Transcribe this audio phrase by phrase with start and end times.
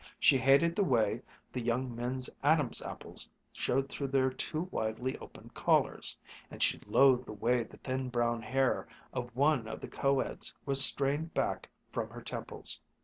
[0.19, 1.21] She hated the way
[1.53, 6.17] the young men's Adam's apples showed through their too widely opened collars,
[6.49, 10.55] and she loathed the way the thin brown hair of one of the co eds
[10.65, 12.79] was strained back from her temples.